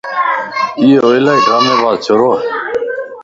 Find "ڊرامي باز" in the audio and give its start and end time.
1.45-1.97